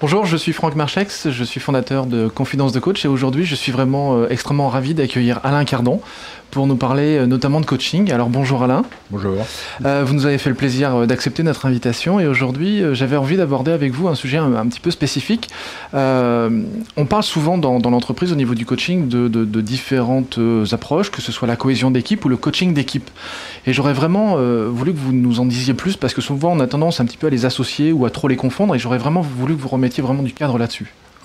Bonjour, 0.00 0.26
je 0.26 0.36
suis 0.36 0.52
Franck 0.52 0.76
Marchex, 0.76 1.28
je 1.28 1.42
suis 1.44 1.58
fondateur 1.58 2.06
de 2.06 2.28
Confidence 2.28 2.70
de 2.72 2.78
Coach 2.78 3.04
et 3.04 3.08
aujourd'hui 3.08 3.44
je 3.44 3.56
suis 3.56 3.72
vraiment 3.72 4.16
euh, 4.16 4.28
extrêmement 4.30 4.68
ravi 4.68 4.94
d'accueillir 4.94 5.40
Alain 5.42 5.64
Cardon 5.64 6.00
pour 6.52 6.68
nous 6.68 6.76
parler 6.76 7.16
euh, 7.18 7.26
notamment 7.26 7.60
de 7.60 7.66
coaching. 7.66 8.12
Alors 8.12 8.28
bonjour 8.28 8.62
Alain. 8.62 8.84
Bonjour. 9.10 9.34
Euh, 9.84 10.04
vous 10.06 10.14
nous 10.14 10.24
avez 10.24 10.38
fait 10.38 10.50
le 10.50 10.54
plaisir 10.54 11.04
d'accepter 11.08 11.42
notre 11.42 11.66
invitation 11.66 12.20
et 12.20 12.28
aujourd'hui 12.28 12.80
j'avais 12.92 13.16
envie 13.16 13.36
d'aborder 13.36 13.72
avec 13.72 13.92
vous 13.92 14.06
un 14.06 14.14
sujet 14.14 14.36
un, 14.38 14.54
un 14.54 14.66
petit 14.68 14.78
peu 14.78 14.92
spécifique. 14.92 15.48
On 15.92 17.06
parle 17.08 17.24
souvent 17.24 17.58
dans, 17.58 17.80
dans 17.80 17.90
l'entreprise 17.90 18.30
au 18.32 18.36
niveau 18.36 18.54
du 18.54 18.64
coaching 18.66 19.08
de, 19.08 19.26
de- 19.26 19.44
de 19.44 19.60
différentes 19.60 20.38
approches, 20.70 21.10
que 21.10 21.20
ce 21.20 21.32
soit 21.32 21.48
la 21.48 21.56
cohésion 21.56 21.90
d'équipe 21.90 22.24
ou 22.24 22.28
le 22.28 22.36
coaching 22.36 22.72
d'équipe. 22.72 23.10
Et 23.66 23.72
j'aurais 23.72 23.94
vraiment 23.94 24.36
voulu 24.70 24.92
que 24.92 24.98
vous 24.98 25.12
nous 25.12 25.40
en 25.40 25.44
disiez 25.44 25.74
plus 25.74 25.96
parce 25.96 26.14
que 26.14 26.20
souvent 26.20 26.52
on 26.52 26.60
a 26.60 26.68
tendance 26.68 27.00
un 27.00 27.04
petit 27.04 27.16
peu 27.16 27.26
à 27.26 27.30
les 27.30 27.44
associer 27.46 27.90
ou 27.92 28.06
à 28.06 28.10
trop 28.10 28.28
les 28.28 28.36
confondre 28.36 28.76
et 28.76 28.78
j'aurais 28.78 28.98
vraiment 28.98 29.22
voulu 29.22 29.56
que 29.56 29.60
vous 29.60 29.68
remettiez 29.68 29.87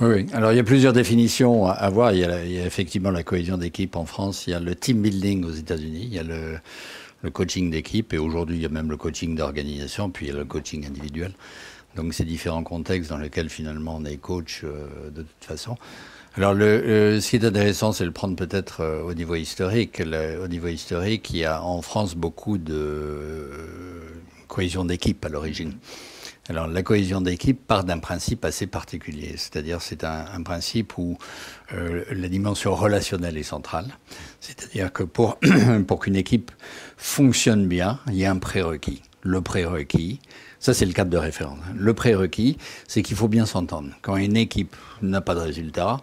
il 0.01 0.55
y 0.55 0.59
a 0.59 0.63
plusieurs 0.63 0.93
définitions 0.93 1.67
à 1.67 1.73
avoir. 1.73 2.13
Il 2.13 2.19
y 2.19 2.25
a, 2.25 2.65
effectivement 2.65 3.11
la 3.11 3.23
cohésion 3.23 3.57
d'équipe 3.57 3.95
en 3.95 4.05
France, 4.05 4.45
il 4.47 4.51
y 4.51 4.53
a 4.53 4.59
le 4.59 4.75
team 4.75 5.01
building 5.01 5.45
aux 5.45 5.51
États-Unis, 5.51 6.03
il 6.03 6.13
y 6.13 6.19
a 6.19 6.23
le, 6.23 6.59
coaching 7.31 7.69
d'équipe, 7.71 8.13
et 8.13 8.17
aujourd'hui, 8.17 8.57
il 8.57 8.61
y 8.61 8.65
a 8.65 8.69
même 8.69 8.89
le 8.89 8.97
coaching 8.97 9.35
d'organisation, 9.35 10.09
puis 10.09 10.25
il 10.25 10.29
y 10.29 10.35
a 10.35 10.37
le 10.37 10.45
coaching 10.45 10.85
individuel. 10.85 11.33
Donc, 11.95 12.13
c'est 12.13 12.25
différents 12.25 12.63
contextes 12.63 13.11
dans 13.11 13.17
lesquels 13.17 13.49
finalement 13.49 13.97
on 13.97 14.05
est 14.05 14.17
coach 14.17 14.61
euh, 14.63 15.11
de 15.11 15.21
toute 15.21 15.45
façon. 15.45 15.77
Alors, 16.35 16.55
ce 16.55 17.29
qui 17.29 17.35
est 17.35 17.45
intéressant, 17.45 17.91
c'est 17.91 18.03
de 18.03 18.07
le 18.07 18.13
prendre 18.13 18.35
peut-être 18.35 18.81
euh, 18.81 19.03
au 19.03 19.13
niveau 19.13 19.35
historique. 19.35 20.01
Au 20.01 20.47
niveau 20.47 20.67
historique, 20.67 21.29
il 21.29 21.37
y 21.37 21.45
a 21.45 21.61
en 21.63 21.83
France 21.83 22.15
beaucoup 22.15 22.57
de 22.57 22.73
euh, 22.73 23.49
cohésion 24.47 24.83
d'équipe 24.83 25.23
à 25.23 25.29
l'origine. 25.29 25.73
Alors 26.49 26.67
la 26.67 26.83
cohésion 26.83 27.21
d'équipe 27.21 27.65
part 27.65 27.85
d'un 27.85 27.99
principe 27.99 28.43
assez 28.43 28.67
particulier, 28.67 29.35
c'est-à-dire 29.37 29.81
c'est 29.81 30.03
un, 30.03 30.43
principe 30.43 30.97
où 30.97 31.17
euh, 31.73 32.03
la 32.11 32.27
dimension 32.27 32.75
relationnelle 32.75 33.37
est 33.37 33.43
centrale, 33.43 33.87
c'est-à-dire 34.41 34.91
que 34.91 35.03
pour, 35.03 35.39
pour 35.87 35.99
qu'une 35.99 36.17
équipe 36.17 36.51
fonctionne 36.97 37.65
bien, 37.67 37.99
il 38.07 38.15
y 38.15 38.25
a 38.25 38.31
un 38.31 38.39
prérequis. 38.39 39.01
Le 39.21 39.39
prérequis, 39.39 40.19
ça 40.59 40.73
c'est 40.73 40.85
le 40.85 40.91
cadre 40.91 41.11
de 41.11 41.17
référence. 41.17 41.59
hein. 41.65 41.73
Le 41.77 41.93
prérequis, 41.93 42.57
c'est 42.89 43.03
qu'il 43.03 43.15
faut 43.15 43.29
bien 43.29 43.45
s'entendre. 43.45 43.91
Quand 44.01 44.17
une 44.17 44.35
équipe 44.35 44.75
n'a 45.01 45.21
pas 45.21 45.35
de 45.35 45.39
résultat, 45.39 46.01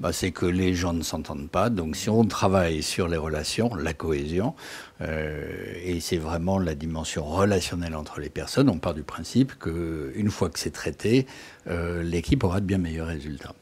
bah, 0.00 0.12
c'est 0.12 0.32
que 0.32 0.46
les 0.46 0.74
gens 0.74 0.92
ne 0.92 1.02
s'entendent 1.02 1.50
pas. 1.50 1.70
Donc 1.70 1.96
si 1.96 2.08
on 2.10 2.24
travaille 2.24 2.82
sur 2.82 3.06
les 3.06 3.16
relations, 3.16 3.74
la 3.74 3.92
cohésion, 3.92 4.54
euh, 5.02 5.74
et 5.84 6.00
c'est 6.00 6.16
vraiment 6.16 6.58
la 6.58 6.74
dimension 6.74 7.24
relationnelle 7.24 7.94
entre 7.94 8.20
les 8.20 8.30
personnes, 8.30 8.68
on 8.68 8.78
part 8.78 8.94
du 8.94 9.02
principe 9.02 9.58
qu'une 9.58 10.30
fois 10.30 10.48
que 10.50 10.58
c'est 10.58 10.70
traité, 10.70 11.26
euh, 11.68 12.02
l'équipe 12.02 12.42
aura 12.44 12.60
de 12.60 12.66
bien 12.66 12.78
meilleurs 12.78 13.08
résultats. 13.08 13.54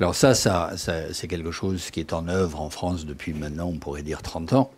Alors 0.00 0.14
ça, 0.14 0.34
ça, 0.34 0.72
c'est 0.76 1.28
quelque 1.28 1.50
chose 1.50 1.90
qui 1.90 2.00
est 2.00 2.12
en 2.12 2.28
œuvre 2.28 2.60
en 2.60 2.70
France 2.70 3.06
depuis 3.06 3.32
maintenant, 3.32 3.66
on 3.66 3.78
pourrait 3.78 4.02
dire 4.02 4.22
30 4.22 4.52
ans. 4.52 4.70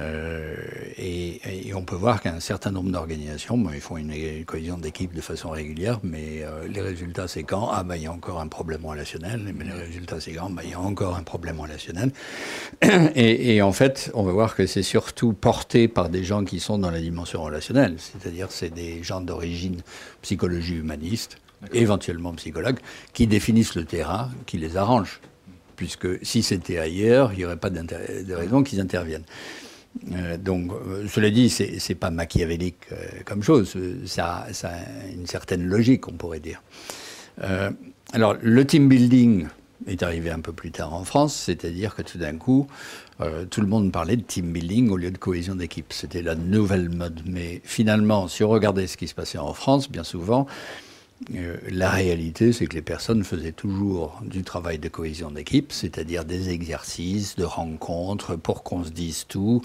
Euh, 0.00 0.54
et, 0.96 1.72
on 1.74 1.82
peut 1.82 1.96
voir 1.96 2.20
qu'un 2.20 2.40
certain 2.40 2.70
nombre 2.70 2.90
d'organisations, 2.90 3.58
ils 3.72 3.80
font 3.80 3.96
une, 3.96 4.12
une 4.12 4.44
cohésion 4.44 4.78
d'équipe 4.78 5.14
de 5.14 5.20
façon 5.20 5.50
régulière, 5.50 6.00
mais 6.02 6.42
euh, 6.42 6.66
les 6.68 6.80
résultats, 6.80 7.28
c'est 7.28 7.42
quand? 7.42 7.70
Ah, 7.72 7.84
ben, 7.84 7.96
il 7.96 8.02
y 8.02 8.06
a 8.06 8.12
encore 8.12 8.40
un 8.40 8.48
problème 8.48 8.84
relationnel. 8.84 9.40
Mais 9.54 9.64
les 9.64 9.72
résultats, 9.72 10.20
c'est 10.20 10.32
quand? 10.32 10.50
Ben, 10.50 10.62
il 10.64 10.70
y 10.70 10.74
a 10.74 10.80
encore 10.80 11.16
un 11.16 11.22
problème 11.22 11.60
relationnel. 11.60 12.10
Et, 13.14 13.56
et 13.56 13.62
en 13.62 13.72
fait, 13.72 14.10
on 14.14 14.22
va 14.22 14.32
voir 14.32 14.54
que 14.54 14.66
c'est 14.66 14.82
surtout 14.82 15.32
porté 15.32 15.88
par 15.88 16.08
des 16.08 16.24
gens 16.24 16.44
qui 16.44 16.60
sont 16.60 16.78
dans 16.78 16.90
la 16.90 17.00
dimension 17.00 17.42
relationnelle, 17.42 17.96
c'est-à-dire 17.98 18.50
c'est 18.50 18.72
des 18.72 19.02
gens 19.02 19.20
d'origine 19.20 19.80
psychologie 20.22 20.76
humaniste, 20.76 21.38
éventuellement 21.72 22.32
psychologues, 22.34 22.78
qui 23.12 23.26
définissent 23.26 23.74
le 23.74 23.84
terrain, 23.84 24.30
qui 24.46 24.58
les 24.58 24.76
arrangent. 24.76 25.20
Puisque 25.76 26.24
si 26.24 26.42
c'était 26.42 26.78
ailleurs, 26.78 27.32
il 27.32 27.38
n'y 27.38 27.44
aurait 27.44 27.56
pas 27.56 27.70
de 27.70 28.34
raison 28.34 28.62
qu'ils 28.62 28.80
interviennent. 28.80 29.24
Euh, 30.12 30.36
donc, 30.36 30.70
euh, 30.72 31.06
cela 31.08 31.30
dit, 31.30 31.50
c'est 31.50 31.94
pas 31.94 32.10
machiavélique 32.10 32.86
euh, 32.92 32.96
comme 33.24 33.42
chose. 33.42 33.74
Ça, 34.06 34.46
ça 34.52 34.68
a 34.68 35.08
une 35.12 35.26
certaine 35.26 35.66
logique, 35.66 36.08
on 36.08 36.12
pourrait 36.12 36.40
dire. 36.40 36.62
Alors, 38.12 38.36
le 38.40 38.66
team 38.66 38.88
building 38.88 39.46
est 39.86 40.02
arrivé 40.02 40.30
un 40.30 40.40
peu 40.40 40.52
plus 40.52 40.72
tard 40.72 40.92
en 40.92 41.04
France, 41.04 41.36
c'est-à-dire 41.36 41.94
que 41.94 42.02
tout 42.02 42.18
d'un 42.18 42.36
coup, 42.36 42.66
tout 43.50 43.60
le 43.60 43.68
monde 43.68 43.92
parlait 43.92 44.16
de 44.16 44.22
team 44.22 44.52
building 44.52 44.90
au 44.90 44.96
lieu 44.96 45.12
de 45.12 45.18
cohésion 45.18 45.54
d'équipe. 45.54 45.92
C'était 45.92 46.22
la 46.22 46.34
nouvelle 46.34 46.88
mode. 46.88 47.22
Mais 47.26 47.60
finalement, 47.62 48.26
si 48.26 48.42
on 48.42 48.48
regardait 48.48 48.88
ce 48.88 48.96
qui 48.96 49.06
se 49.06 49.14
passait 49.14 49.38
en 49.38 49.54
France, 49.54 49.88
bien 49.88 50.02
souvent, 50.02 50.48
euh, 51.34 51.56
la 51.68 51.90
réalité, 51.90 52.52
c'est 52.52 52.66
que 52.66 52.76
les 52.76 52.82
personnes 52.82 53.24
faisaient 53.24 53.52
toujours 53.52 54.20
du 54.22 54.44
travail 54.44 54.78
de 54.78 54.88
cohésion 54.88 55.30
d'équipe, 55.30 55.72
c'est-à-dire 55.72 56.24
des 56.24 56.50
exercices, 56.50 57.34
de 57.36 57.44
rencontres, 57.44 58.36
pour 58.36 58.62
qu'on 58.62 58.84
se 58.84 58.90
dise 58.90 59.26
tout, 59.26 59.62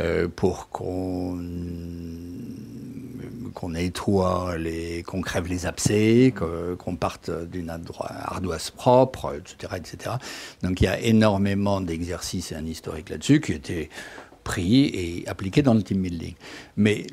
euh, 0.00 0.28
pour 0.28 0.68
qu'on 0.68 1.40
qu'on 3.54 3.70
nettoie, 3.70 4.58
les, 4.58 5.02
qu'on 5.02 5.22
crève 5.22 5.46
les 5.46 5.64
abcès, 5.64 6.34
qu'on 6.36 6.96
parte 6.96 7.30
d'une 7.30 7.70
ardoise 7.70 8.70
propre, 8.70 9.34
etc., 9.38 9.74
etc. 9.76 10.16
Donc 10.62 10.82
il 10.82 10.84
y 10.84 10.88
a 10.88 11.00
énormément 11.00 11.80
d'exercices 11.80 12.52
et 12.52 12.54
un 12.54 12.66
historique 12.66 13.08
là-dessus 13.08 13.40
qui 13.40 13.52
était 13.52 13.88
pris 14.46 14.86
et 15.00 15.24
appliqué 15.26 15.60
dans 15.60 15.74
le 15.74 15.82
team 15.82 16.00
building. 16.02 16.34
Mais 16.76 17.04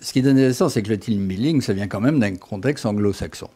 ce 0.00 0.12
qui 0.12 0.18
est 0.18 0.26
intéressant, 0.26 0.68
c'est 0.68 0.82
que 0.82 0.90
le 0.90 0.98
team 0.98 1.28
building, 1.28 1.60
ça 1.60 1.72
vient 1.72 1.86
quand 1.86 2.00
même 2.00 2.18
d'un 2.18 2.34
contexte 2.34 2.84
anglo-saxon. 2.84 3.48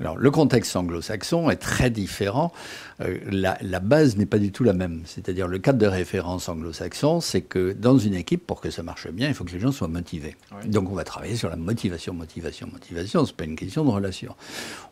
Alors, 0.00 0.16
le 0.16 0.30
contexte 0.30 0.74
anglo-saxon 0.76 1.50
est 1.50 1.56
très 1.56 1.90
différent. 1.90 2.52
Euh, 3.00 3.18
la, 3.30 3.58
la 3.60 3.80
base 3.80 4.16
n'est 4.16 4.26
pas 4.26 4.38
du 4.38 4.52
tout 4.52 4.64
la 4.64 4.72
même. 4.72 5.02
C'est-à-dire, 5.06 5.48
le 5.48 5.58
cadre 5.58 5.78
de 5.78 5.86
référence 5.86 6.48
anglo-saxon, 6.48 7.20
c'est 7.20 7.42
que 7.42 7.72
dans 7.72 7.98
une 7.98 8.14
équipe, 8.14 8.46
pour 8.46 8.60
que 8.60 8.70
ça 8.70 8.82
marche 8.82 9.08
bien, 9.08 9.28
il 9.28 9.34
faut 9.34 9.44
que 9.44 9.52
les 9.52 9.60
gens 9.60 9.72
soient 9.72 9.88
motivés. 9.88 10.36
Donc, 10.66 10.90
on 10.90 10.94
va 10.94 11.04
travailler 11.04 11.36
sur 11.36 11.50
la 11.50 11.56
motivation, 11.56 12.14
motivation, 12.14 12.68
motivation. 12.72 13.24
C'est 13.26 13.36
pas 13.36 13.44
une 13.44 13.56
question 13.56 13.84
de 13.84 13.90
relation. 13.90 14.34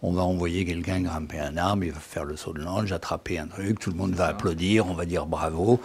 On 0.03 0.13
va 0.13 0.23
envoyer 0.23 0.65
quelqu'un 0.65 1.01
grimper 1.01 1.39
un 1.39 1.57
arbre, 1.57 1.85
il 1.85 1.93
va 1.93 2.01
faire 2.01 2.25
le 2.25 2.37
saut 2.37 2.53
de 2.53 2.61
l'ange, 2.61 2.93
attraper 2.93 3.39
un 3.39 3.47
truc, 3.47 3.79
tout 3.79 3.91
le 3.91 3.97
monde 3.97 4.13
va 4.13 4.27
applaudir, 4.27 4.87
on 4.87 4.95
va 4.95 5.07
dire 5.07 5.27
bravo. 5.27 5.81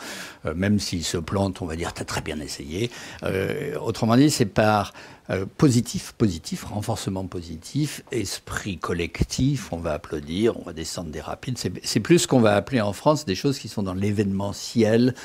Euh, 0.45 0.53
même 0.55 0.79
s'il 0.79 1.03
se 1.03 1.17
plante, 1.17 1.61
on 1.61 1.65
va 1.65 1.75
dire 1.75 1.93
t'as 1.93 2.05
très 2.05 2.21
bien 2.21 2.39
essayé. 2.39 2.89
Euh, 3.23 3.77
autrement 3.79 4.15
dit, 4.15 4.29
c'est 4.29 4.45
par 4.45 4.93
euh, 5.31 5.45
positif, 5.57 6.13
positif, 6.17 6.65
renforcement 6.65 7.25
positif, 7.25 8.03
esprit 8.11 8.77
collectif, 8.77 9.71
on 9.71 9.77
va 9.77 9.93
applaudir, 9.93 10.59
on 10.59 10.63
va 10.63 10.73
descendre 10.73 11.09
des 11.09 11.21
rapides. 11.21 11.57
C'est 11.57 11.71
c'est 11.85 12.01
plus 12.01 12.19
ce 12.19 12.27
qu'on 12.27 12.41
va 12.41 12.55
appeler 12.55 12.81
en 12.81 12.91
France 12.91 13.23
des 13.23 13.35
choses 13.35 13.57
qui 13.57 13.69
sont 13.69 13.83
dans 13.83 13.93
l'événementiel, 13.93 15.15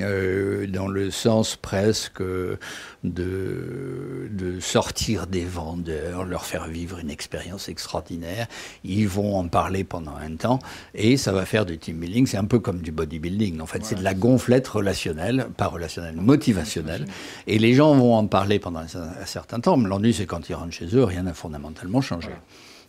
euh, 0.00 0.66
dans 0.66 0.88
le 0.88 1.10
sens 1.10 1.56
presque 1.56 2.22
de, 2.22 2.58
de 3.04 4.60
sortir 4.60 5.26
des 5.26 5.44
vendeurs, 5.44 6.24
leur 6.24 6.44
faire 6.44 6.66
vivre 6.66 6.98
une 6.98 7.10
expérience 7.10 7.68
extraordinaire. 7.68 8.46
Ils 8.84 9.08
vont 9.08 9.36
en 9.36 9.48
parler 9.48 9.84
pendant 9.84 10.16
un 10.16 10.36
temps 10.36 10.58
et 10.94 11.16
ça 11.16 11.32
va 11.32 11.44
faire 11.44 11.66
du 11.66 11.78
team 11.78 11.98
building. 11.98 12.26
C'est 12.26 12.36
un 12.36 12.44
peu 12.44 12.58
comme 12.58 12.80
du 12.80 12.92
bodybuilding. 12.92 13.60
En 13.60 13.66
fait, 13.66 13.84
c'est 13.84 13.96
de 13.96 14.04
la 14.04 14.14
gonflette 14.14 14.68
relationnelle, 14.68 15.48
pas 15.56 15.66
relationnelle, 15.66 16.16
motivationnelle. 16.16 17.06
Et 17.46 17.58
les 17.58 17.74
gens 17.74 17.94
vont 17.94 18.14
en 18.14 18.26
parler 18.26 18.58
pendant 18.58 18.80
un, 18.80 18.86
un 19.22 19.26
certain 19.26 19.60
temps. 19.60 19.76
Mais 19.76 19.88
l'ennui, 19.88 20.14
c'est 20.14 20.26
quand 20.26 20.48
ils 20.48 20.54
rentrent 20.54 20.72
chez 20.72 20.94
eux, 20.94 21.04
rien 21.04 21.22
n'a 21.22 21.34
fondamentalement 21.34 22.00
changé. 22.00 22.30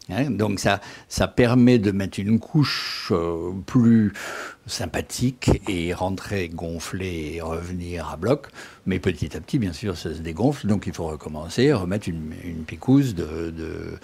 Hein, 0.09 0.29
donc 0.29 0.59
ça, 0.59 0.81
ça 1.07 1.27
permet 1.27 1.79
de 1.79 1.91
mettre 1.91 2.19
une 2.19 2.39
couche 2.39 3.11
euh, 3.11 3.51
plus 3.65 4.13
sympathique 4.67 5.51
et 5.67 5.93
rentrer 5.93 6.49
gonfler 6.49 7.33
et 7.35 7.41
revenir 7.41 8.09
à 8.09 8.17
bloc. 8.17 8.47
Mais 8.85 8.99
petit 8.99 9.35
à 9.35 9.41
petit, 9.41 9.57
bien 9.59 9.73
sûr, 9.73 9.97
ça 9.97 10.13
se 10.13 10.19
dégonfle. 10.19 10.67
Donc 10.67 10.85
il 10.87 10.93
faut 10.93 11.07
recommencer, 11.07 11.73
remettre 11.73 12.07
une, 12.07 12.33
une 12.43 12.63
picouse 12.65 13.15
de, 13.15 13.51
de, 13.51 13.97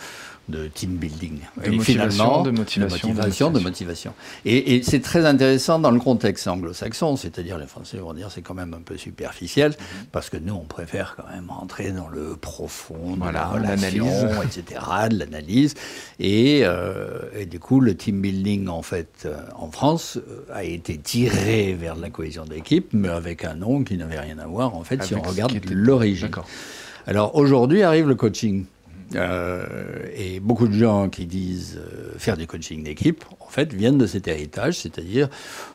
de 0.50 0.68
team 0.68 0.96
building. 0.98 1.40
De 1.64 1.72
motivation, 1.72 2.42
de 2.44 2.52
motivation, 2.52 3.10
de 3.10 3.14
motivation, 3.14 3.52
de 3.52 3.60
motivation. 3.60 4.14
Et, 4.46 4.76
et 4.76 4.84
c'est 4.84 5.00
très 5.00 5.26
intéressant 5.26 5.80
dans 5.80 5.92
le 5.92 6.00
contexte 6.00 6.48
anglo-saxon, 6.48 7.16
c'est-à-dire 7.16 7.58
les 7.58 7.68
Français 7.68 7.98
vont 7.98 8.14
dire 8.14 8.30
c'est 8.32 8.42
quand 8.42 8.54
même 8.54 8.74
un 8.74 8.82
peu 8.82 8.98
superficiel, 8.98 9.76
parce 10.12 10.30
que 10.30 10.38
nous 10.38 10.54
on 10.54 10.66
préfère 10.66 11.16
quand 11.16 11.32
même 11.34 11.50
rentrer 11.50 11.92
dans 11.92 12.08
le 12.10 12.36
profond, 12.36 13.14
de 13.14 13.20
Voilà, 13.20 13.40
la 13.40 13.48
relation, 13.48 14.06
l'analyse. 14.06 14.58
etc., 14.58 14.82
de 15.10 15.20
l'analyse. 15.20 15.74
Et, 16.20 16.62
euh, 16.64 17.20
et 17.38 17.46
du 17.46 17.60
coup, 17.60 17.80
le 17.80 17.96
team 17.96 18.22
building, 18.22 18.68
en 18.68 18.82
fait, 18.82 19.24
euh, 19.26 19.38
en 19.56 19.72
France, 19.72 20.18
euh, 20.18 20.44
a 20.54 20.64
été 20.64 20.98
tiré 20.98 21.74
vers 21.74 21.96
la 21.96 22.10
cohésion 22.10 22.46
d'équipe, 22.46 22.90
mais 22.94 23.10
avec 23.10 23.46
un 23.46 23.56
nom 23.56 23.84
qui 23.84 23.98
n'avait 23.98 24.20
rien 24.20 24.40
à 24.40 24.48
voir, 24.48 24.71
en 24.74 24.84
fait, 24.84 25.04
si 25.04 25.16
on 25.16 25.22
regarde 25.22 25.54
l'origine. 25.70 26.30
Alors 27.08 27.36
aujourd'hui 27.36 27.84
arrive 27.84 28.08
le 28.08 28.16
coaching. 28.16 28.66
Euh, 29.16 29.66
et 30.16 30.40
beaucoup 30.40 30.68
de 30.68 30.74
gens 30.74 31.10
qui 31.10 31.26
disent 31.26 31.78
euh, 31.78 32.14
faire 32.18 32.38
du 32.38 32.48
coaching 32.48 32.84
d'équipe, 32.84 33.26
en 33.40 33.50
fait, 33.50 33.74
viennent 33.74 33.98
de 33.98 34.08
cet 34.08 34.28
héritage, 34.28 34.76
c'est-à-dire 34.80 35.30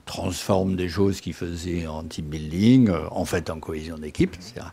transforment 0.07 0.77
des 0.77 0.89
choses 0.89 1.21
qu'ils 1.21 1.35
faisaient 1.35 1.87
en 1.87 2.03
team 2.05 2.27
building, 2.27 2.89
euh, 2.89 3.01
en 3.11 3.25
fait 3.25 3.51
en 3.51 3.61
cohésion 3.61 3.99
d'équipe, 3.99 4.35
etc. 4.35 4.67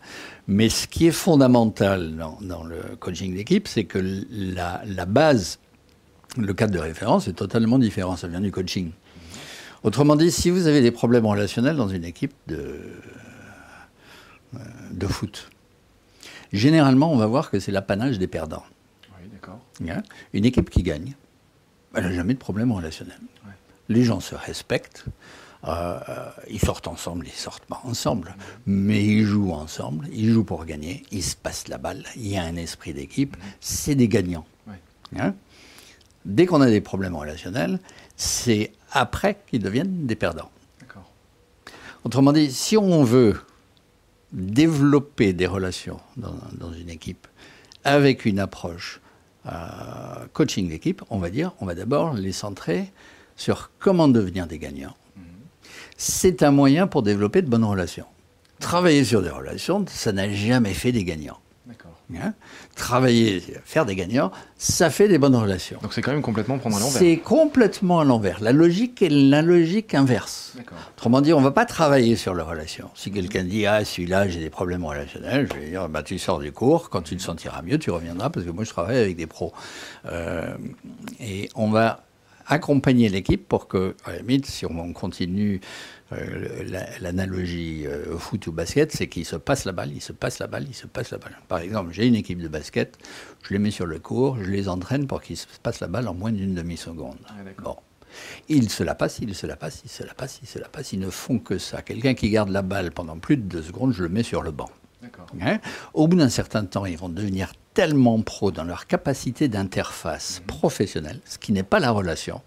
Mais 0.47 0.69
ce 0.69 0.87
qui 0.87 1.07
est 1.07 1.11
fondamental 1.11 2.15
dans, 2.15 2.37
dans 2.41 2.63
le 2.63 2.95
coaching 2.99 3.35
d'équipe, 3.35 3.67
c'est 3.67 3.83
que 3.83 3.99
la, 4.31 4.81
la 4.85 5.05
base 5.05 5.59
Le 6.37 6.53
cadre 6.53 6.73
de 6.73 6.79
référence 6.79 7.27
est 7.27 7.33
totalement 7.33 7.79
différent, 7.79 8.15
ça 8.15 8.27
vient 8.27 8.41
du 8.41 8.51
coaching. 8.51 8.91
Autrement 9.83 10.15
dit, 10.15 10.31
si 10.31 10.49
vous 10.49 10.67
avez 10.67 10.81
des 10.81 10.91
problèmes 10.91 11.25
relationnels 11.25 11.75
dans 11.75 11.89
une 11.89 12.05
équipe 12.05 12.33
de, 12.47 12.79
de 14.91 15.07
foot, 15.07 15.49
généralement, 16.51 17.11
on 17.11 17.17
va 17.17 17.25
voir 17.25 17.49
que 17.49 17.59
c'est 17.59 17.71
l'apanage 17.71 18.19
des 18.19 18.27
perdants. 18.27 18.63
Oui, 19.19 19.29
d'accord. 19.31 19.59
Hein? 19.87 20.03
Une 20.33 20.45
équipe 20.45 20.69
qui 20.69 20.83
gagne, 20.83 21.15
elle 21.95 22.03
n'a 22.03 22.11
jamais 22.13 22.33
de 22.33 22.39
problème 22.39 22.71
relationnel. 22.71 23.19
Les 23.89 24.03
gens 24.03 24.21
se 24.21 24.33
respectent, 24.33 25.05
euh, 25.65 25.99
ils 26.49 26.59
sortent 26.59 26.87
ensemble, 26.87 27.27
ils 27.27 27.33
sortent 27.33 27.65
pas 27.65 27.81
ensemble, 27.83 28.35
mais 28.65 29.03
ils 29.03 29.25
jouent 29.25 29.51
ensemble, 29.51 30.07
ils 30.11 30.31
jouent 30.31 30.43
pour 30.43 30.65
gagner, 30.65 31.03
ils 31.11 31.23
se 31.23 31.35
passent 31.35 31.67
la 31.67 31.77
balle, 31.77 32.03
il 32.15 32.27
y 32.27 32.37
a 32.37 32.43
un 32.43 32.55
esprit 32.55 32.93
d'équipe, 32.93 33.35
c'est 33.59 33.95
des 33.95 34.07
gagnants. 34.07 34.45
Hein? 35.15 35.35
Dès 36.25 36.45
qu'on 36.45 36.61
a 36.61 36.69
des 36.69 36.81
problèmes 36.81 37.15
relationnels, 37.15 37.79
c'est 38.15 38.71
après 38.91 39.37
qu'ils 39.47 39.61
deviennent 39.61 40.05
des 40.05 40.15
perdants. 40.15 40.49
Autrement 42.03 42.33
dit, 42.33 42.51
si 42.51 42.75
on 42.75 43.03
veut 43.03 43.39
développer 44.33 45.31
des 45.31 45.47
relations 45.47 45.99
dans, 46.17 46.73
une 46.73 46.89
équipe 46.89 47.27
avec 47.83 48.25
une 48.25 48.39
approche 48.39 48.99
euh, 49.45 49.51
coaching 50.33 50.69
d'équipe, 50.69 51.03
on 51.09 51.19
va 51.19 51.29
dire, 51.29 51.53
on 51.61 51.65
va 51.65 51.75
d'abord 51.75 52.13
les 52.13 52.31
centrer 52.31 52.91
sur 53.35 53.71
comment 53.79 54.07
devenir 54.07 54.47
des 54.47 54.59
gagnants. 54.59 54.95
C'est 55.97 56.43
un 56.43 56.51
moyen 56.51 56.87
pour 56.87 57.03
développer 57.03 57.41
de 57.41 57.47
bonnes 57.47 57.63
relations. 57.63 58.05
Travailler 58.59 59.03
sur 59.03 59.21
des 59.21 59.29
relations, 59.29 59.85
ça 59.87 60.11
n'a 60.11 60.31
jamais 60.31 60.73
fait 60.73 60.91
des 60.91 61.03
gagnants. 61.03 61.39
Hein 62.15 62.33
Travailler, 62.75 63.41
faire 63.65 63.85
des 63.85 63.95
gagnants, 63.95 64.31
ça 64.57 64.89
fait 64.89 65.07
des 65.07 65.17
bonnes 65.17 65.35
relations. 65.35 65.79
Donc 65.81 65.93
c'est 65.93 66.01
quand 66.01 66.11
même 66.11 66.21
complètement 66.21 66.57
prendre 66.59 66.77
à 66.77 66.79
l'envers. 66.79 66.99
C'est 66.99 67.17
complètement 67.17 68.01
à 68.01 68.03
l'envers. 68.03 68.41
La 68.41 68.51
logique 68.51 69.01
est 69.01 69.09
la 69.09 69.41
logique 69.41 69.95
inverse. 69.95 70.53
Autrement 70.95 71.21
dit, 71.21 71.33
on 71.33 71.39
ne 71.39 71.43
va 71.43 71.51
pas 71.51 71.65
travailler 71.65 72.15
sur 72.15 72.35
les 72.35 72.43
relations. 72.43 72.89
Si 72.93 73.11
quelqu'un 73.11 73.43
dit 73.43 73.65
ah 73.65 73.83
celui-là 73.83 74.27
j'ai 74.27 74.39
des 74.39 74.49
problèmes 74.49 74.85
relationnels, 74.85 75.49
je 75.51 75.59
vais 75.59 75.69
dire 75.69 75.89
bah 75.89 76.03
tu 76.03 76.19
sors 76.19 76.39
du 76.39 76.51
cours, 76.51 76.89
quand 76.89 77.01
tu 77.01 77.15
te 77.17 77.21
sentiras 77.21 77.61
mieux, 77.61 77.79
tu 77.79 77.89
reviendras 77.89 78.29
parce 78.29 78.45
que 78.45 78.51
moi 78.51 78.63
je 78.63 78.69
travaille 78.69 78.97
avec 78.97 79.15
des 79.15 79.27
pros. 79.27 79.53
Euh, 80.05 80.55
et 81.19 81.49
on 81.55 81.69
va 81.69 82.03
accompagner 82.47 83.09
l'équipe 83.09 83.47
pour 83.47 83.67
que, 83.67 83.95
à 84.05 84.11
la 84.11 84.17
limite, 84.19 84.45
si 84.45 84.65
on 84.65 84.93
continue 84.93 85.61
euh, 86.11 86.87
l'analogie 86.99 87.85
euh, 87.87 88.17
foot 88.17 88.47
ou 88.47 88.51
basket, 88.51 88.91
c'est 88.91 89.07
qu'ils 89.07 89.25
se 89.25 89.35
passent 89.35 89.65
la 89.65 89.71
balle, 89.71 89.91
ils 89.93 90.01
se 90.01 90.13
passent 90.13 90.39
la 90.39 90.47
balle, 90.47 90.65
ils 90.67 90.75
se 90.75 90.87
passent 90.87 91.11
la 91.11 91.17
balle. 91.17 91.37
Par 91.47 91.59
exemple, 91.59 91.91
j'ai 91.91 92.07
une 92.07 92.15
équipe 92.15 92.41
de 92.41 92.47
basket, 92.47 92.97
je 93.43 93.53
les 93.53 93.59
mets 93.59 93.71
sur 93.71 93.85
le 93.85 93.99
cours, 93.99 94.37
je 94.43 94.49
les 94.49 94.69
entraîne 94.69 95.07
pour 95.07 95.21
qu'ils 95.21 95.37
se 95.37 95.47
passent 95.61 95.79
la 95.79 95.87
balle 95.87 96.07
en 96.07 96.13
moins 96.13 96.31
d'une 96.31 96.53
demi-seconde. 96.53 97.17
Ah, 97.27 97.33
bon. 97.61 97.75
Ils 98.47 98.69
se 98.69 98.83
la 98.83 98.93
passent, 98.93 99.19
ils 99.19 99.33
se 99.33 99.47
la 99.47 99.55
passent, 99.55 99.81
ils 99.85 99.89
se 99.89 100.03
la 100.03 100.13
passent, 100.13 100.39
ils 100.43 100.47
se 100.47 100.59
la 100.59 100.69
passent, 100.69 100.93
ils 100.93 100.99
ne 100.99 101.09
font 101.09 101.39
que 101.39 101.57
ça. 101.57 101.81
Quelqu'un 101.81 102.13
qui 102.13 102.29
garde 102.29 102.49
la 102.49 102.61
balle 102.61 102.91
pendant 102.91 103.17
plus 103.17 103.37
de 103.37 103.43
deux 103.43 103.63
secondes, 103.63 103.93
je 103.93 104.03
le 104.03 104.09
mets 104.09 104.23
sur 104.23 104.43
le 104.43 104.51
banc. 104.51 104.69
Hein? 105.41 105.59
Au 105.93 106.07
bout 106.07 106.17
d'un 106.17 106.29
certain 106.29 106.65
temps, 106.65 106.85
ils 106.85 106.97
vont 106.97 107.09
devenir 107.09 107.53
tellement 107.73 108.21
pros 108.21 108.51
dans 108.51 108.63
leur 108.63 108.87
capacité 108.87 109.47
d'interface 109.47 110.39
mhm. 110.39 110.45
professionnelle, 110.47 111.19
ce 111.25 111.37
qui 111.37 111.51
n'est 111.51 111.63
pas 111.63 111.79
la 111.79 111.91
relation, 111.91 112.41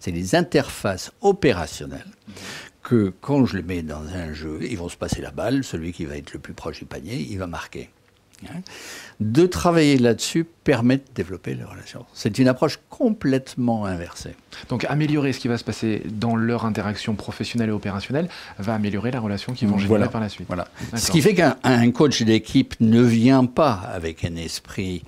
c'est 0.00 0.10
les 0.10 0.34
interfaces 0.34 1.12
opérationnelles, 1.20 2.06
mhm. 2.28 2.34
que 2.82 3.12
quand 3.20 3.46
je 3.46 3.56
les 3.56 3.62
mets 3.62 3.82
dans 3.82 4.06
un 4.06 4.32
jeu, 4.32 4.58
ils 4.62 4.78
vont 4.78 4.88
se 4.88 4.96
passer 4.96 5.20
la 5.20 5.30
balle, 5.30 5.64
celui 5.64 5.92
qui 5.92 6.04
va 6.04 6.16
être 6.16 6.32
le 6.32 6.38
plus 6.38 6.54
proche 6.54 6.78
du 6.78 6.84
panier, 6.84 7.16
il 7.16 7.38
va 7.38 7.46
marquer. 7.46 7.90
Hein. 8.44 8.60
de 9.18 9.46
travailler 9.46 9.96
là-dessus 9.96 10.44
permet 10.44 10.98
de 10.98 11.04
développer 11.14 11.54
les 11.54 11.64
relations. 11.64 12.04
C'est 12.12 12.38
une 12.38 12.48
approche 12.48 12.78
complètement 12.90 13.86
inversée. 13.86 14.34
Donc 14.68 14.84
améliorer 14.84 15.32
ce 15.32 15.40
qui 15.40 15.48
va 15.48 15.56
se 15.56 15.64
passer 15.64 16.02
dans 16.04 16.36
leur 16.36 16.66
interaction 16.66 17.14
professionnelle 17.14 17.70
et 17.70 17.72
opérationnelle 17.72 18.28
va 18.58 18.74
améliorer 18.74 19.10
la 19.10 19.20
relation 19.20 19.54
qu'ils 19.54 19.68
vont 19.68 19.78
générer 19.78 20.08
par 20.10 20.20
la 20.20 20.28
suite. 20.28 20.46
Voilà. 20.48 20.68
Ce 20.94 21.10
qui 21.10 21.22
fait 21.22 21.34
qu'un 21.34 21.90
coach 21.92 22.22
d'équipe 22.22 22.74
ne 22.80 23.00
vient 23.02 23.46
pas 23.46 23.72
avec 23.72 24.24
un 24.24 24.36
esprit 24.36 25.02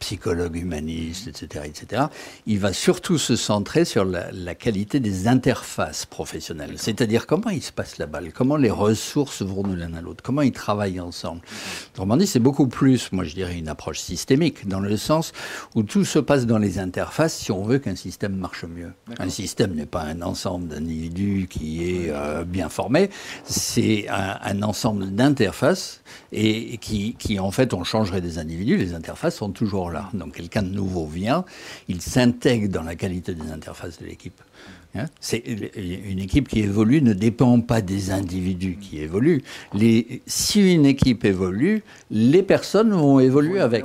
psychologue 0.00 0.56
humaniste, 0.56 1.28
etc., 1.28 1.64
etc., 1.66 2.02
il 2.46 2.58
va 2.58 2.72
surtout 2.72 3.18
se 3.18 3.36
centrer 3.36 3.84
sur 3.84 4.04
la, 4.04 4.54
qualité 4.54 4.98
des 4.98 5.28
interfaces 5.28 6.06
professionnelles. 6.06 6.74
C'est-à-dire 6.76 7.26
comment 7.26 7.50
il 7.50 7.62
se 7.62 7.70
passe 7.70 7.98
la 7.98 8.06
balle, 8.06 8.32
comment 8.32 8.56
les 8.56 8.70
ressources 8.70 9.42
vont 9.42 9.62
de 9.62 9.74
l'un 9.74 9.94
à 9.94 10.00
l'autre, 10.00 10.22
comment 10.22 10.42
ils 10.42 10.52
travaillent 10.52 11.00
ensemble. 11.00 11.42
Autrement 11.94 12.16
dit, 12.16 12.26
c'est 12.26 12.40
beaucoup 12.40 12.66
plus, 12.66 13.12
moi 13.12 13.24
je 13.24 13.34
dirais, 13.34 13.56
une 13.56 13.68
approche 13.68 14.00
systémique, 14.00 14.66
dans 14.66 14.80
le 14.80 14.96
sens 14.96 15.32
où 15.74 15.82
tout 15.82 16.04
se 16.04 16.18
passe 16.18 16.46
dans 16.46 16.58
les 16.58 16.78
interfaces 16.78 17.36
si 17.36 17.52
on 17.52 17.62
veut 17.62 17.78
qu'un 17.78 17.94
système 17.94 18.34
marche 18.34 18.64
mieux. 18.64 18.92
Un 19.18 19.28
système 19.28 19.74
n'est 19.74 19.86
pas 19.86 20.02
un 20.02 20.22
ensemble 20.22 20.68
d'individus 20.68 21.46
qui 21.48 21.84
est 21.84 22.10
euh, 22.10 22.44
bien 22.44 22.68
formé, 22.68 23.10
c'est 23.44 24.06
un, 24.08 24.62
ensemble 24.62 25.14
d'interfaces 25.14 26.02
et, 26.32 26.78
qui, 26.78 27.14
qui, 27.18 27.38
en 27.38 27.50
fait, 27.50 27.74
on 27.74 27.84
changerait 27.84 28.20
des 28.20 28.38
individus, 28.38 28.76
les 28.76 28.94
interfaces 28.94 29.36
sont 29.36 29.50
toujours 29.50 29.89
donc 30.12 30.34
quelqu'un 30.34 30.62
de 30.62 30.68
nouveau 30.70 31.06
vient, 31.06 31.44
il 31.88 32.00
s'intègre 32.00 32.68
dans 32.68 32.82
la 32.82 32.96
qualité 32.96 33.34
des 33.34 33.50
interfaces 33.50 33.98
de 33.98 34.06
l'équipe. 34.06 34.40
Hein 34.96 35.06
c'est 35.20 35.38
une 35.46 36.18
équipe 36.18 36.48
qui 36.48 36.60
évolue 36.60 37.00
ne 37.00 37.12
dépend 37.12 37.60
pas 37.60 37.80
des 37.80 38.10
individus 38.10 38.76
qui 38.80 38.98
évoluent. 38.98 39.42
Les, 39.72 40.20
si 40.26 40.74
une 40.74 40.84
équipe 40.84 41.24
évolue, 41.24 41.84
les 42.10 42.42
personnes 42.42 42.90
vont 42.90 43.20
évoluer 43.20 43.60
avec. 43.60 43.84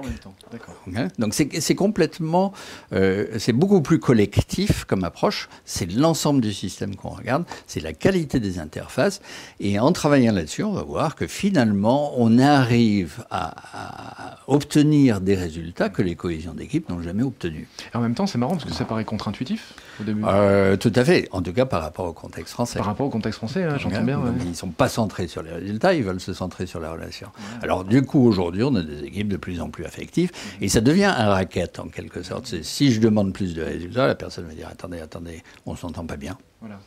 Hein 0.95 1.07
Donc 1.19 1.33
c'est 1.33 1.75
complètement, 1.75 2.53
euh, 2.93 3.27
c'est 3.37 3.53
beaucoup 3.53 3.81
plus 3.81 3.99
collectif 3.99 4.85
comme 4.85 5.03
approche. 5.03 5.49
C'est 5.65 5.91
l'ensemble 5.91 6.41
du 6.41 6.53
système 6.53 6.95
qu'on 6.95 7.09
regarde, 7.09 7.45
c'est 7.67 7.81
la 7.81 7.93
qualité 7.93 8.39
des 8.39 8.57
interfaces. 8.59 9.21
Et 9.59 9.79
en 9.79 9.91
travaillant 9.91 10.33
là-dessus, 10.33 10.63
on 10.63 10.73
va 10.73 10.83
voir 10.83 11.15
que 11.15 11.27
finalement, 11.27 12.13
on 12.17 12.39
arrive 12.39 13.23
à, 13.29 14.37
obtenir 14.47 15.21
des 15.21 15.35
résultats 15.35 15.89
que 15.89 16.01
les 16.01 16.15
cohésions 16.15 16.53
d'équipe 16.53 16.89
n'ont 16.89 17.01
jamais 17.01 17.23
obtenus. 17.23 17.67
Et 17.93 17.97
en 17.97 18.01
même 18.01 18.15
temps, 18.15 18.27
c'est 18.27 18.37
marrant 18.37 18.53
parce 18.53 18.65
que 18.65 18.73
ça 18.73 18.85
paraît 18.85 19.05
contre-intuitif 19.05 19.73
au 19.99 20.03
début. 20.03 20.21
Euh, 20.25 20.77
tout 20.77 20.91
à 20.95 21.05
fait. 21.05 21.27
En 21.31 21.41
tout 21.41 21.53
cas, 21.53 21.65
par 21.65 21.81
rapport 21.81 22.05
au 22.05 22.13
contexte 22.13 22.53
français. 22.53 22.79
Par 22.79 22.87
rapport 22.87 23.07
au 23.07 23.09
contexte 23.09 23.37
français, 23.37 23.63
hein, 23.63 23.77
j'entends 23.77 24.03
bien. 24.03 24.21
Ils 24.41 24.49
ne 24.49 24.53
sont 24.53 24.69
pas 24.69 24.89
centrés 24.89 25.27
sur 25.27 25.43
les 25.43 25.51
résultats, 25.51 25.93
ils 25.93 26.03
veulent 26.03 26.19
se 26.19 26.33
centrer 26.33 26.65
sur 26.65 26.79
la 26.79 26.91
relation. 26.91 27.29
Alors, 27.61 27.83
du 27.83 28.01
coup, 28.01 28.25
aujourd'hui, 28.25 28.63
on 28.63 28.75
a 28.75 28.81
des 28.81 29.03
équipes 29.03 29.27
de 29.27 29.37
plus 29.37 29.61
en 29.61 29.69
plus 29.69 29.85
affectives 29.85 30.31
et 30.61 30.69
ça 30.69 30.81
devient 30.81 31.05
un 31.05 31.29
racket 31.29 31.79
en 31.79 31.87
quelque 31.87 32.23
sorte. 32.23 32.61
Si 32.63 32.91
je 32.91 32.99
demande 32.99 33.33
plus 33.33 33.53
de 33.53 33.61
résultats, 33.61 34.07
la 34.07 34.15
personne 34.15 34.45
va 34.45 34.53
dire 34.53 34.67
attendez, 34.69 34.99
attendez, 34.99 35.43
on 35.65 35.73
ne 35.73 35.77
s'entend 35.77 36.05
pas 36.05 36.17
bien. 36.17 36.37
Voilà. 36.61 36.79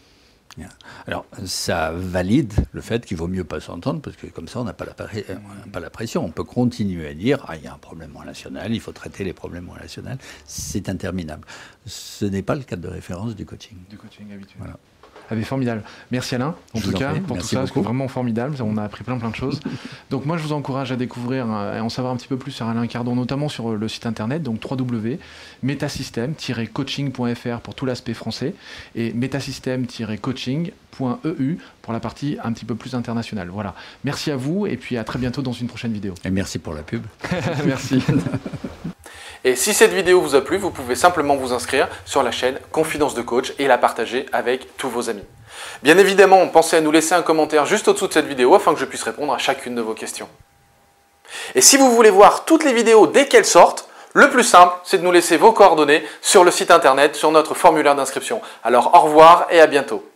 Alors, 1.06 1.26
ça 1.44 1.92
valide 1.92 2.52
le 2.72 2.80
fait 2.80 3.04
qu'il 3.06 3.16
vaut 3.16 3.28
mieux 3.28 3.44
pas 3.44 3.60
s'entendre, 3.60 4.00
parce 4.00 4.16
que 4.16 4.26
comme 4.26 4.48
ça, 4.48 4.60
on 4.60 4.64
n'a 4.64 4.72
pas, 4.72 4.86
pas, 4.86 5.80
la 5.80 5.90
pression. 5.90 6.24
On 6.24 6.30
peut 6.30 6.44
continuer 6.44 7.08
à 7.08 7.14
dire 7.14 7.44
Ah, 7.48 7.56
il 7.56 7.62
y 7.62 7.66
a 7.66 7.74
un 7.74 7.78
problème 7.78 8.16
relationnel, 8.16 8.74
il 8.74 8.80
faut 8.80 8.92
traiter 8.92 9.24
les 9.24 9.32
problèmes 9.32 9.68
relationnels. 9.70 10.18
C'est 10.46 10.88
interminable. 10.88 11.46
Ce 11.86 12.24
n'est 12.24 12.42
pas 12.42 12.54
le 12.54 12.62
cadre 12.62 12.82
de 12.82 12.88
référence 12.88 13.36
du 13.36 13.46
coaching. 13.46 13.78
Du 13.88 13.96
coaching 13.96 14.32
habituel. 14.32 14.56
Voilà. 14.58 14.78
Ah, 15.30 15.36
formidable. 15.42 15.82
Merci 16.10 16.34
Alain, 16.34 16.54
en 16.74 16.80
tout 16.80 16.92
cas, 16.92 17.14
pour 17.26 17.38
tout 17.38 17.46
ça. 17.46 17.64
C'est 17.66 17.80
vraiment 17.80 18.08
formidable. 18.08 18.56
On 18.62 18.76
a 18.76 18.84
appris 18.84 19.04
plein 19.04 19.16
plein 19.18 19.30
de 19.30 19.34
choses. 19.34 19.60
donc 20.10 20.26
moi, 20.26 20.36
je 20.36 20.42
vous 20.42 20.52
encourage 20.52 20.92
à 20.92 20.96
découvrir 20.96 21.46
euh, 21.50 21.78
et 21.78 21.80
en 21.80 21.88
savoir 21.88 22.12
un 22.12 22.16
petit 22.16 22.28
peu 22.28 22.36
plus 22.36 22.52
sur 22.52 22.66
Alain 22.66 22.86
Cardon, 22.86 23.14
notamment 23.14 23.48
sur 23.48 23.74
le 23.74 23.88
site 23.88 24.04
internet, 24.06 24.42
donc 24.42 24.60
www.metasystem-coaching.fr 24.68 27.60
pour 27.60 27.74
tout 27.74 27.86
l'aspect 27.86 28.14
français 28.14 28.54
et 28.94 29.12
metasystem-coaching.eu 29.12 31.58
pour 31.82 31.92
la 31.92 32.00
partie 32.00 32.38
un 32.42 32.52
petit 32.52 32.64
peu 32.64 32.74
plus 32.74 32.94
internationale. 32.94 33.50
Voilà. 33.52 33.74
Merci 34.04 34.30
à 34.30 34.36
vous 34.36 34.66
et 34.66 34.76
puis 34.76 34.96
à 34.96 35.04
très 35.04 35.18
bientôt 35.18 35.42
dans 35.42 35.52
une 35.52 35.68
prochaine 35.68 35.92
vidéo. 35.92 36.14
Et 36.24 36.30
merci 36.30 36.58
pour 36.58 36.72
la 36.74 36.82
pub. 36.82 37.02
merci. 37.66 38.02
Et 39.44 39.54
si 39.56 39.72
cette 39.72 39.92
vidéo 39.92 40.20
vous 40.20 40.34
a 40.34 40.40
plu, 40.40 40.56
vous 40.56 40.70
pouvez 40.70 40.94
simplement 40.94 41.36
vous 41.36 41.52
inscrire 41.52 41.88
sur 42.04 42.22
la 42.22 42.30
chaîne 42.30 42.58
Confidence 42.72 43.14
de 43.14 43.22
Coach 43.22 43.52
et 43.58 43.66
la 43.66 43.78
partager 43.78 44.26
avec 44.32 44.76
tous 44.76 44.88
vos 44.88 45.10
amis. 45.10 45.24
Bien 45.82 45.96
évidemment, 45.98 46.46
pensez 46.48 46.76
à 46.76 46.80
nous 46.80 46.90
laisser 46.90 47.14
un 47.14 47.22
commentaire 47.22 47.66
juste 47.66 47.88
au-dessous 47.88 48.08
de 48.08 48.12
cette 48.12 48.26
vidéo 48.26 48.54
afin 48.54 48.74
que 48.74 48.80
je 48.80 48.84
puisse 48.84 49.02
répondre 49.02 49.32
à 49.32 49.38
chacune 49.38 49.74
de 49.74 49.82
vos 49.82 49.94
questions. 49.94 50.28
Et 51.54 51.60
si 51.60 51.76
vous 51.76 51.90
voulez 51.90 52.10
voir 52.10 52.44
toutes 52.44 52.64
les 52.64 52.72
vidéos 52.72 53.06
dès 53.06 53.26
qu'elles 53.28 53.44
sortent, 53.44 53.88
le 54.14 54.30
plus 54.30 54.44
simple, 54.44 54.74
c'est 54.84 54.98
de 54.98 55.04
nous 55.04 55.12
laisser 55.12 55.36
vos 55.36 55.52
coordonnées 55.52 56.04
sur 56.22 56.42
le 56.42 56.50
site 56.50 56.70
internet, 56.70 57.14
sur 57.14 57.30
notre 57.30 57.54
formulaire 57.54 57.94
d'inscription. 57.94 58.40
Alors 58.64 58.94
au 58.94 59.00
revoir 59.00 59.46
et 59.50 59.60
à 59.60 59.66
bientôt. 59.66 60.07